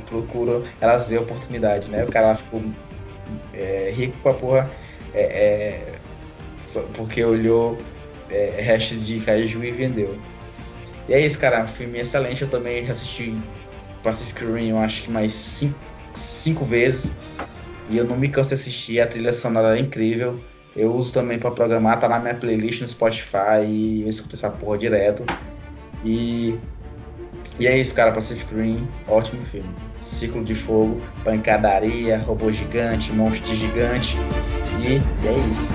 [0.06, 2.04] procuram, elas veem oportunidade, né?
[2.04, 2.62] O cara ficou
[3.54, 4.72] é, rico pra porra
[5.14, 5.94] é, é,
[6.94, 7.78] porque olhou
[8.30, 10.18] é, restos de caju e vendeu.
[11.08, 11.66] E é isso, cara.
[11.68, 12.42] Filme excelente.
[12.42, 13.36] Eu também assisti
[14.04, 15.78] Pacific Rim, eu acho que mais cinco,
[16.14, 17.14] cinco vezes.
[17.90, 19.00] E eu não me canso de assistir.
[19.00, 20.40] A trilha sonora é incrível.
[20.76, 24.50] Eu uso também para programar, tá na minha playlist no Spotify e eu escuto essa
[24.50, 25.24] porra direto.
[26.04, 26.60] E
[27.60, 29.70] e é isso, cara, Pacific Rim, ótimo filme.
[29.98, 34.18] Ciclo de fogo, pancadaria, robô gigante, monstro gigante.
[34.82, 34.96] E
[35.28, 35.72] é isso.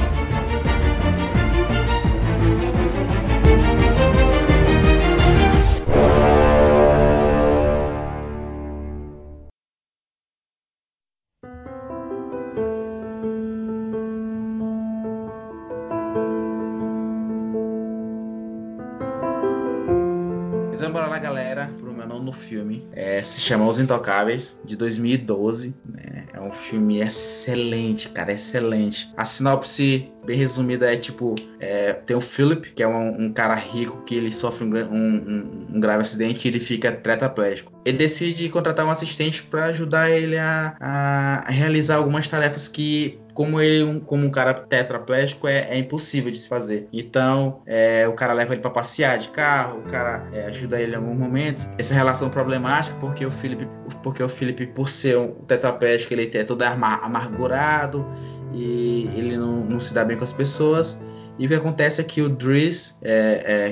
[23.50, 25.74] Chama Os Intocáveis, de 2012.
[25.84, 26.24] Né?
[26.32, 29.12] É um filme excelente, cara, excelente.
[29.16, 33.54] A sinopse, bem resumida, é tipo: é, tem o Philip, que é um, um, cara
[33.54, 37.72] rico que ele sofre um, um, um grave acidente e ele fica tetraplégico.
[37.84, 43.58] Ele decide contratar um assistente para ajudar ele a, a realizar algumas tarefas que como
[43.58, 46.86] ele, um, como um cara tetraplégico, é, é impossível de se fazer.
[46.92, 50.92] Então, é, o cara leva ele para passear de carro, o cara é, ajuda ele
[50.92, 51.70] em alguns momentos.
[51.78, 53.66] Essa relação problemática, porque o Philip,
[54.02, 58.06] porque o Philip por ser um tetraplégico, ele é todo amargurado
[58.52, 61.02] e ele não, não se dá bem com as pessoas.
[61.38, 63.12] E o que acontece é que o Driz, é,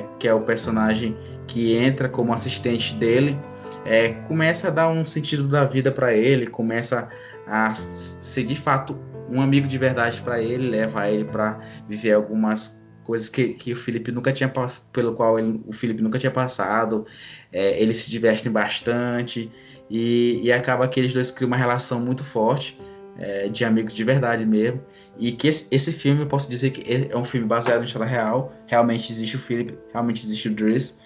[0.00, 1.14] é, que é o personagem
[1.46, 3.38] que entra como assistente dele,
[3.85, 7.11] é, começa a dar um sentido da vida para ele, começa
[7.46, 8.96] a ser de fato
[9.30, 13.76] um amigo de verdade para ele, leva ele para viver algumas coisas que, que o
[13.76, 14.52] Felipe nunca tinha
[14.92, 17.06] pelo qual ele, o Felipe nunca tinha passado.
[17.52, 19.50] É, eles se divertem bastante
[19.88, 22.78] e, e acaba que eles dois criam uma relação muito forte
[23.18, 24.80] é, de amigos de verdade mesmo.
[25.18, 28.06] E que esse, esse, filme, eu posso dizer que é um filme baseado em história
[28.06, 28.52] real.
[28.66, 30.96] Realmente existe o Philip, realmente existe o Driss.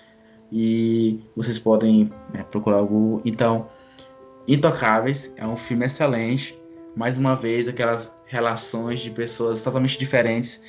[0.51, 3.23] E vocês podem é, procurar algo.
[3.25, 3.69] Então,
[4.47, 6.61] Intocáveis é um filme excelente.
[6.95, 10.63] Mais uma vez, aquelas relações de pessoas totalmente diferentes.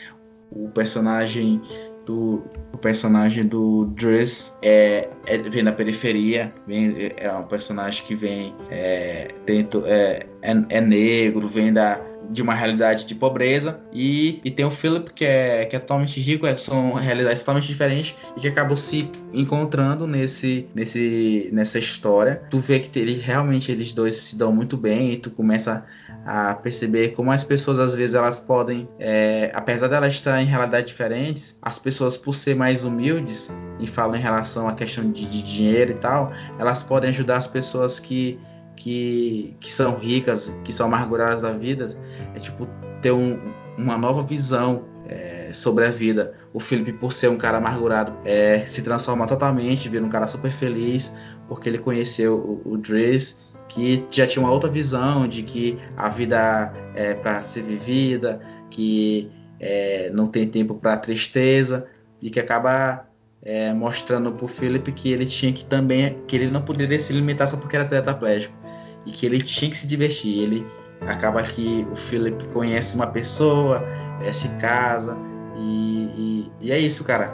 [0.52, 1.62] O personagem
[2.06, 8.16] do o personagem do Driss é, é, vem da periferia, vem, é um personagem que
[8.16, 14.42] vem é, dentro, é, é, é negro, vem da de uma realidade de pobreza e,
[14.44, 18.16] e tem o Philip que é, que é totalmente rico, é, são realidades totalmente diferentes
[18.36, 22.44] e que acabam se encontrando nesse, nesse nessa história.
[22.50, 25.86] Tu vê que ele, realmente eles dois se dão muito bem e tu começa
[26.26, 30.50] a perceber como as pessoas às vezes elas podem, é, apesar de elas estarem em
[30.50, 35.26] realidades diferentes, as pessoas por ser mais humildes e falam em relação à questão de,
[35.26, 38.40] de dinheiro e tal, elas podem ajudar as pessoas que
[38.76, 41.88] que, que são ricas, que são amarguradas da vida,
[42.36, 42.68] é tipo
[43.02, 43.40] ter um,
[43.78, 46.34] uma nova visão é, sobre a vida.
[46.54, 50.52] O Felipe, por ser um cara amargurado, é, se transforma totalmente, vira um cara super
[50.52, 51.14] feliz,
[51.48, 56.10] porque ele conheceu o, o Driz, que já tinha uma outra visão de que a
[56.10, 61.88] vida é para ser vivida, que é, não tem tempo para tristeza,
[62.22, 63.08] e que acaba
[63.42, 67.12] é, mostrando para o Felipe que ele tinha que também, que ele não poderia se
[67.12, 68.63] limitar só porque era tetraplégico
[69.06, 70.44] e que ele tinha que se divertir.
[70.44, 70.66] Ele
[71.02, 73.84] acaba que o Philip conhece uma pessoa,
[74.22, 75.18] é, se casa
[75.58, 77.34] e, e, e é isso, cara.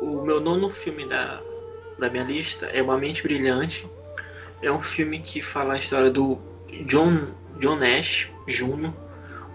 [0.00, 1.40] O meu nono filme da,
[1.98, 3.86] da minha lista é Uma Mente Brilhante.
[4.60, 6.38] É um filme que fala a história do
[6.86, 8.90] John John Nash Jr.,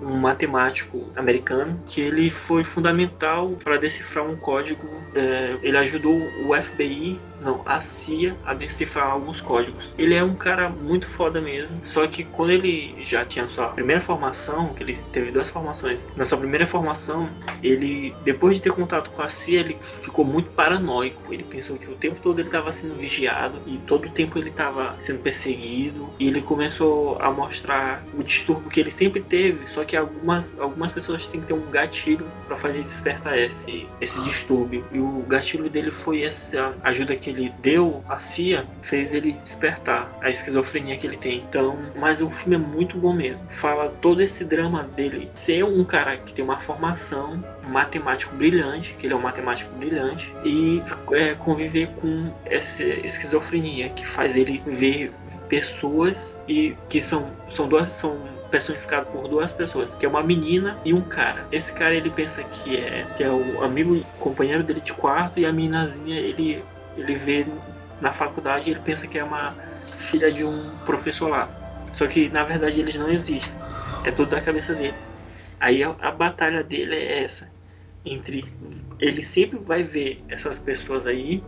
[0.01, 4.87] um matemático americano que ele foi fundamental para decifrar um código.
[5.13, 9.93] É, ele ajudou o FBI não, a CIA a decifrar alguns códigos.
[9.97, 11.79] Ele é um cara muito foda mesmo.
[11.85, 16.25] Só que quando ele já tinha sua primeira formação, que ele teve duas formações, na
[16.25, 17.29] sua primeira formação,
[17.63, 21.33] ele, depois de ter contato com a CIA, ele ficou muito paranoico.
[21.33, 24.49] Ele pensou que o tempo todo ele estava sendo vigiado e todo o tempo ele
[24.49, 26.09] estava sendo perseguido.
[26.19, 29.67] E ele começou a mostrar o distúrbio que ele sempre teve.
[29.69, 34.19] Só que algumas, algumas pessoas têm que ter um gatilho para fazer despertar esse, esse
[34.21, 34.85] distúrbio.
[34.91, 39.33] E o gatilho dele foi essa ajuda que que ele deu à CIA fez ele
[39.43, 41.43] despertar a esquizofrenia que ele tem.
[41.47, 43.45] Então, mas o filme é muito bom mesmo.
[43.49, 49.05] Fala todo esse drama dele ser um cara que tem uma formação matemático brilhante, que
[49.05, 55.11] ele é um matemático brilhante, e é, conviver com essa esquizofrenia que faz ele ver
[55.47, 58.17] pessoas e que são são duas são
[58.51, 61.45] personificado por duas pessoas, que é uma menina e um cara.
[61.51, 65.45] Esse cara ele pensa que é que é o amigo companheiro dele de quarto e
[65.45, 66.63] a meninazinha ele
[66.99, 67.45] ele vê
[68.01, 69.55] na faculdade ele pensa que é uma
[69.97, 71.49] filha de um professor lá.
[71.93, 73.53] Só que na verdade eles não existem.
[74.03, 74.95] É tudo da cabeça dele.
[75.59, 77.49] Aí a, a batalha dele é essa.
[78.05, 78.45] Entre
[78.99, 81.43] ele sempre vai ver essas pessoas aí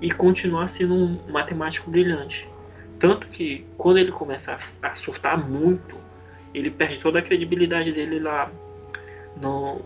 [0.00, 2.48] e continuar sendo um matemático brilhante.
[2.98, 5.96] Tanto que quando ele começa a, a surtar muito,
[6.52, 8.50] ele perde toda a credibilidade dele lá
[9.40, 9.80] no,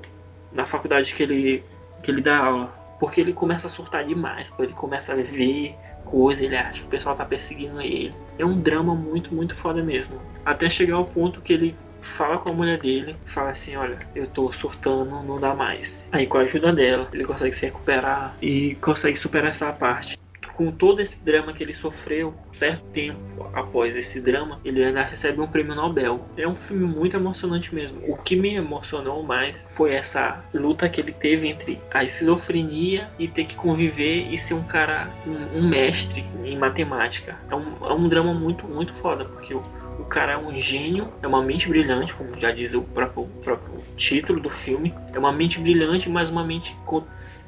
[0.53, 1.65] na faculdade que ele,
[2.03, 2.82] que ele dá aula.
[3.03, 6.87] Porque ele começa a surtar demais, porque ele começa a ver coisa, ele acha que
[6.87, 8.15] o pessoal tá perseguindo ele.
[8.39, 10.21] É um drama muito, muito foda mesmo.
[10.45, 14.29] Até chegar ao ponto que ele fala com a mulher dele, fala assim, olha, eu
[14.29, 16.09] tô surtando, não dá mais.
[16.13, 20.17] Aí com a ajuda dela, ele consegue se recuperar e consegue superar essa parte.
[20.55, 23.21] Com todo esse drama que ele sofreu, certo tempo
[23.53, 26.27] após esse drama, ele ainda recebe um prêmio Nobel.
[26.37, 28.01] É um filme muito emocionante mesmo.
[28.07, 33.29] O que me emocionou mais foi essa luta que ele teve entre a esquizofrenia e
[33.29, 37.39] ter que conviver e ser um cara, um, um mestre em matemática.
[37.51, 39.63] É um, é um drama muito, muito foda, porque o,
[39.99, 43.83] o cara é um gênio, é uma mente brilhante, como já diz o próprio, próprio
[43.97, 44.95] título do filme.
[45.13, 46.77] É uma mente brilhante, mas uma mente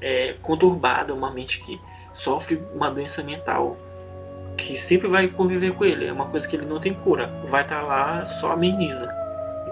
[0.01, 1.81] é, conturbada, uma mente que
[2.15, 3.77] sofre uma doença mental
[4.57, 6.07] que sempre vai conviver com ele.
[6.07, 7.27] É uma coisa que ele não tem cura.
[7.49, 9.09] Vai estar tá lá, só ameniza.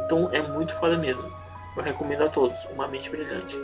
[0.04, 1.30] Então é muito foda mesmo.
[1.76, 2.56] Eu recomendo a todos.
[2.72, 3.56] Uma mente brilhante.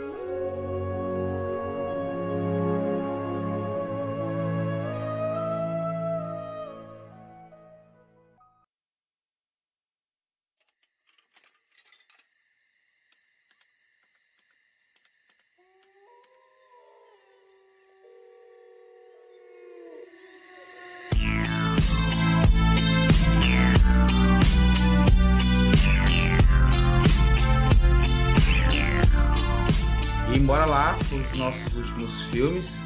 [32.29, 32.81] Filmes.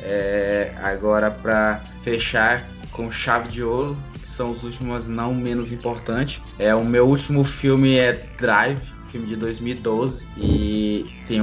[0.00, 6.42] É, agora para fechar com chave de ouro, que são os últimos não menos importantes.
[6.58, 11.40] É o meu último filme é Drive, filme de 2012 e tem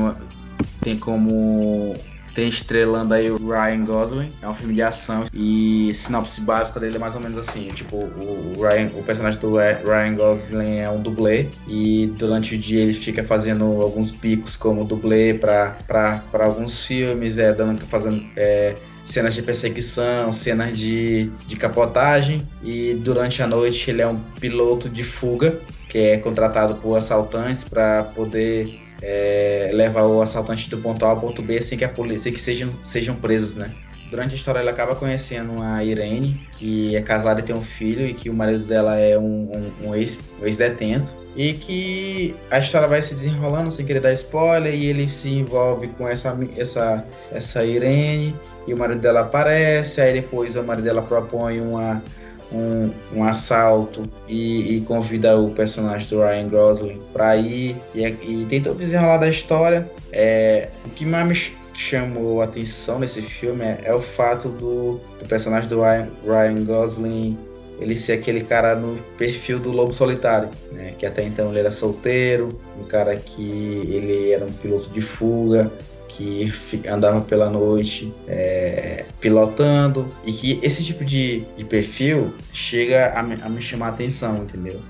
[0.82, 1.96] tem como
[2.34, 4.32] tem estrelando aí o Ryan Gosling.
[4.42, 7.98] É um filme de ação e sinopse básica dele é mais ou menos assim, tipo,
[7.98, 12.94] o, Ryan, o personagem do Ryan Gosling é um dublê e durante o dia ele
[12.94, 19.42] fica fazendo alguns picos como dublê para alguns filmes, é dando fazendo é, cenas de
[19.42, 25.60] perseguição, cenas de, de capotagem e durante a noite ele é um piloto de fuga
[25.90, 31.20] que é contratado por assaltantes para poder é, levar o assaltante do ponto A ao
[31.20, 33.72] ponto B sem que a polícia que sejam, sejam presos, né?
[34.10, 38.06] Durante a história ele acaba conhecendo uma Irene, que é casada e tem um filho,
[38.06, 41.14] e que o marido dela é um, um, um ex-detento.
[41.14, 45.10] Um ex e que a história vai se desenrolando sem querer dar spoiler, e ele
[45.10, 48.36] se envolve com essa, essa, essa Irene,
[48.68, 52.04] e o marido dela aparece, aí depois o marido dela propõe uma,
[52.52, 58.62] um, um assalto e, e, convida o personagem do Ryan Gosling para ir e, e
[58.62, 59.89] todo o desenrolar da história.
[60.12, 61.36] É, o que mais me
[61.74, 66.66] chamou a atenção nesse filme é, é o fato do, do, personagem do Ryan, Ryan,
[66.66, 67.38] Gosling
[67.80, 70.93] ele ser aquele cara no perfil do lobo solitário, né?
[70.99, 72.49] que até então ele era solteiro,
[72.80, 75.72] um cara que ele era um piloto de fuga,
[76.18, 76.51] que
[76.88, 83.49] andava pela noite é, pilotando e que esse tipo de, de perfil chega a, a,
[83.49, 84.82] me chamar a atenção, entendeu?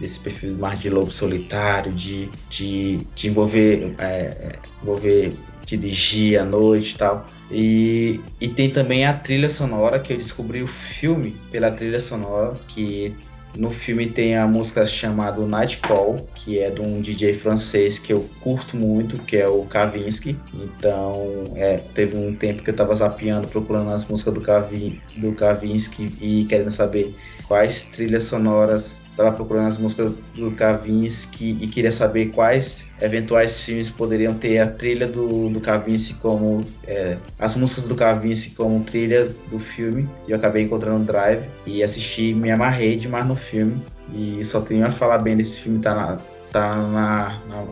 [0.00, 4.52] Desse perfil mais de lobo solitário, de, de, de envolver, é, é
[4.82, 5.34] envolver
[5.76, 7.28] dirigir à noite e tal.
[7.50, 12.58] E, e tem também a trilha sonora, que eu descobri o filme pela trilha sonora,
[12.68, 13.14] que
[13.56, 18.12] no filme tem a música chamada Night Call, que é de um DJ francês que
[18.12, 20.38] eu curto muito, que é o Kavinsky.
[20.54, 25.32] Então, é, teve um tempo que eu estava zapeando, procurando as músicas do, Kavi, do
[25.32, 27.14] Kavinsky e querendo saber
[27.46, 33.90] quais trilhas sonoras estava procurando as músicas do Kavinsky e queria saber quais eventuais filmes
[33.90, 39.28] poderiam ter a trilha do, do Kavinsky como é, as músicas do Kavinsky como trilha
[39.50, 40.08] do filme.
[40.28, 43.82] E eu acabei encontrando Drive e assisti me amarrei demais no filme.
[44.14, 46.18] E só tenho a falar bem desse filme tá na
[46.52, 47.64] tá na, na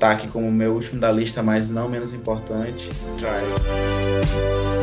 [0.00, 2.90] tá aqui como meu último da lista mas não menos importante.
[3.18, 4.75] Drive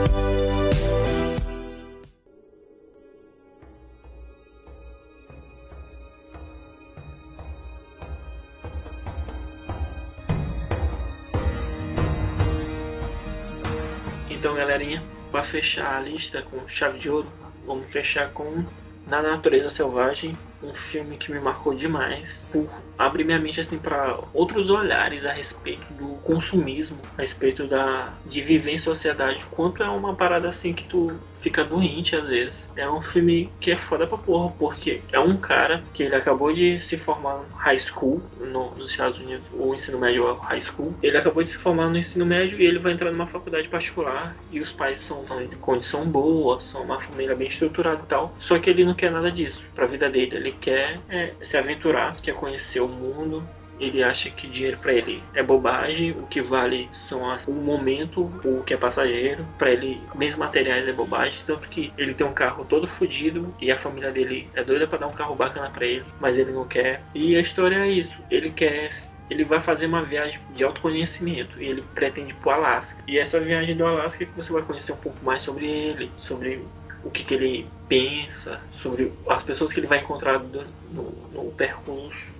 [15.54, 17.32] fechar a lista com chave de ouro,
[17.68, 18.66] vamos fechar com
[19.06, 24.20] Na Natureza Selvagem, um filme que me marcou demais por abrir minha mente assim para
[24.34, 29.89] outros olhares a respeito do consumismo, a respeito da de viver em sociedade, quanto é
[29.89, 32.70] uma parada assim que tu fica doente às vezes.
[32.76, 36.53] É um filme que é foda pra porra, porque é um cara que ele acabou
[36.53, 40.61] de se formar no high school no, nos Estados Unidos, o ensino médio é high
[40.61, 40.93] school.
[41.03, 44.36] Ele acabou de se formar no ensino médio e ele vai entrar numa faculdade particular
[44.51, 48.34] e os pais são em condição boa, são uma família bem estruturada e tal.
[48.39, 50.36] Só que ele não quer nada disso pra vida dele.
[50.38, 53.43] Ele quer é, se aventurar, quer conhecer o mundo,
[53.80, 58.32] ele acha que dinheiro para ele é bobagem, o que vale são as, o momento,
[58.43, 62.34] o que é passageiro, para ele bens materiais é bobagem, tanto que ele tem um
[62.34, 65.86] carro todo fodido e a família dele é doida para dar um carro bacana para
[65.86, 67.01] ele, mas ele não quer.
[67.14, 68.91] E a história é isso, ele quer
[69.30, 73.01] ele vai fazer uma viagem de autoconhecimento e ele pretende ir para o Alasca.
[73.08, 76.12] E essa viagem do Alasca é que você vai conhecer um pouco mais sobre ele,
[76.18, 76.62] sobre
[77.04, 82.32] o que, que ele pensa, sobre as pessoas que ele vai encontrar no, no, percurso.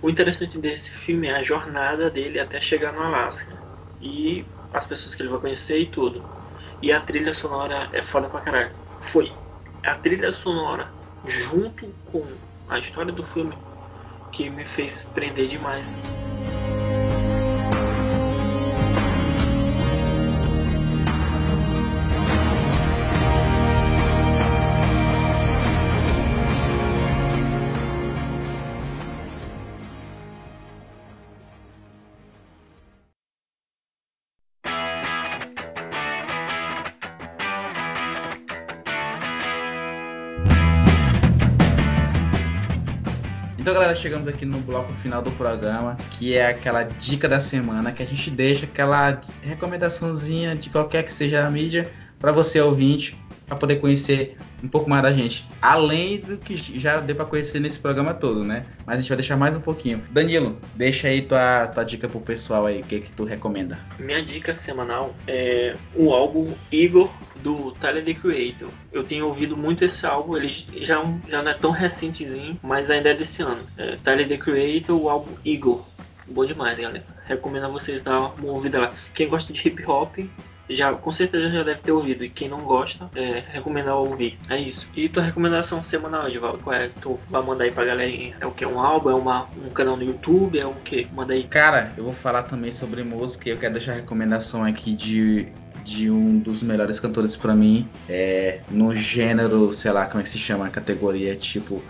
[0.00, 3.56] O interessante desse filme é a jornada dele até chegar no Alasca
[4.00, 6.22] e as pessoas que ele vai conhecer e tudo.
[6.82, 8.72] E a trilha sonora é foda pra caralho.
[9.00, 9.32] Foi
[9.82, 10.88] a trilha sonora
[11.26, 12.26] junto com
[12.68, 13.56] a história do filme
[14.30, 15.86] que me fez prender demais.
[44.44, 48.30] Aqui no bloco final do programa, que é aquela dica da semana que a gente
[48.30, 54.36] deixa aquela recomendaçãozinha de qualquer que seja a mídia para você ouvinte, para poder conhecer
[54.62, 58.42] um pouco mais da gente, além do que já deu para conhecer nesse programa todo,
[58.42, 58.66] né?
[58.86, 60.02] Mas a gente vai deixar mais um pouquinho.
[60.10, 63.78] Danilo, deixa aí tua, tua dica pro pessoal aí, o que que tu recomenda?
[63.98, 67.10] Minha dica semanal é o álbum Igor
[67.42, 68.70] do Tyler the Creator.
[68.90, 73.10] Eu tenho ouvido muito esse álbum, ele já, já não é tão recentezinho, mas ainda
[73.10, 73.60] é desse ano.
[73.76, 75.84] É, Tyler the Creator, o álbum Igor.
[76.26, 77.04] Bom demais, galera.
[77.26, 78.94] Recomendo a vocês dar uma ouvida lá.
[79.12, 80.18] Quem gosta de hip hop,
[80.68, 82.24] já com certeza já deve ter ouvido.
[82.24, 84.38] E quem não gosta, é, recomendar ouvir.
[84.48, 84.88] É isso.
[84.94, 86.90] E tua recomendação semanal, Edvaldo, qual é?
[87.00, 88.36] Tu vai mandar aí pra galerinha?
[88.40, 88.64] É o que?
[88.64, 89.10] Um álbum?
[89.10, 90.58] É uma, um canal no YouTube?
[90.58, 91.06] É o que?
[91.12, 91.44] Manda aí.
[91.44, 93.48] Cara, eu vou falar também sobre música.
[93.48, 95.48] Eu quero deixar a recomendação aqui de
[95.84, 100.30] de um dos melhores cantores para mim é no gênero, sei lá como é que
[100.30, 101.82] se chama a categoria, tipo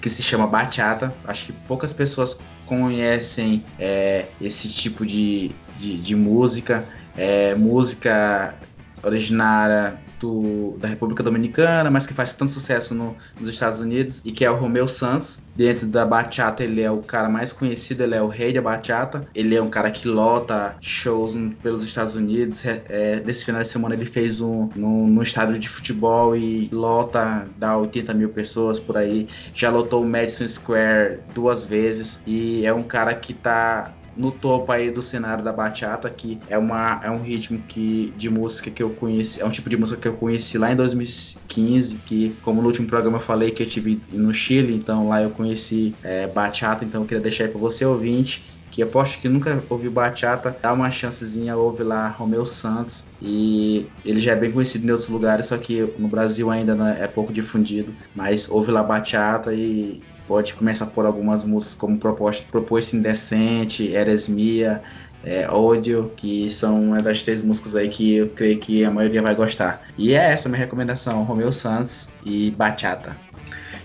[0.00, 1.14] que se chama bachata.
[1.24, 6.84] Acho que poucas pessoas conhecem é, esse tipo de, de, de música
[7.16, 8.54] é, música
[9.02, 14.32] originária do, da República Dominicana, mas que faz tanto sucesso no, nos Estados Unidos, e
[14.32, 15.38] que é o Romeu Santos.
[15.54, 19.24] Dentro da bachata, ele é o cara mais conhecido, ele é o rei da bachata.
[19.34, 22.64] Ele é um cara que lota shows pelos Estados Unidos.
[22.64, 26.68] É, é nesse final de semana, ele fez um no, no estádio de futebol e
[26.72, 29.28] lota, dá 80 mil pessoas por aí.
[29.54, 34.70] Já lotou o Madison Square duas vezes, e é um cara que tá no topo
[34.72, 38.82] aí do cenário da bachata, que é, uma, é um ritmo que, de música que
[38.82, 42.60] eu conheci, é um tipo de música que eu conheci lá em 2015, que como
[42.60, 46.26] no último programa eu falei que eu tive no Chile, então lá eu conheci é,
[46.26, 48.42] bachata, então eu queria deixar aí para você ouvinte
[48.74, 54.20] que aposto que nunca ouviu bachata, dá uma chancezinha, ouve lá Romeu Santos e ele
[54.20, 57.32] já é bem conhecido em outros lugares, só que no Brasil ainda é, é pouco
[57.32, 63.92] difundido, mas ouve lá bachata e pode começar por algumas músicas como Proposta, Proposta Indecente,
[63.92, 64.82] Eresmia,
[65.24, 69.22] é, Ódio, que são uma das três músicas aí que eu creio que a maioria
[69.22, 69.82] vai gostar.
[69.96, 73.16] E é essa minha recomendação, Romeu Santos e Bachata.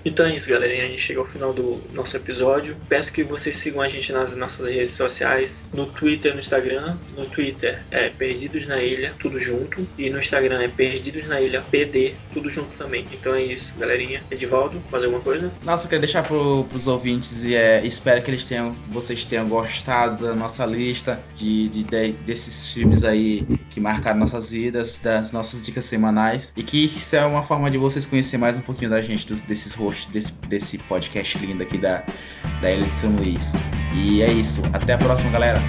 [0.04, 0.84] Então é isso, galerinha.
[0.84, 2.76] A gente chega ao final do nosso episódio.
[2.88, 6.98] Peço que vocês sigam a gente nas nossas redes sociais, no Twitter no Instagram.
[7.18, 9.88] No Twitter é Perdidos na Ilha, tudo junto.
[9.98, 13.06] E no Instagram é Perdidos na Ilha PD, tudo junto também.
[13.12, 14.22] Então é isso, galerinha.
[14.32, 15.52] Edivaldo, mais alguma coisa?
[15.64, 19.48] Nossa, eu queria deixar pro, pros ouvintes e é, espero que eles tenham, vocês tenham
[19.48, 25.32] gostado da nossa lista de, de, de desses filmes aí que marcaram nossas vidas, das
[25.32, 26.54] nossas dicas semanais.
[26.56, 29.42] E que isso é uma forma de vocês conhecer mais um pouquinho da gente, dos,
[29.42, 32.04] desses rostos host desse, desse podcast lindo aqui da,
[32.62, 33.52] da Ilha de São Luís.
[33.94, 34.62] E é isso.
[34.72, 35.60] Até a próxima, galera.